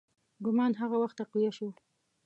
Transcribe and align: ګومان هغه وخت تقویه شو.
ګومان 0.45 0.71
هغه 0.81 0.97
وخت 0.99 1.15
تقویه 1.21 1.51
شو. 1.57 1.67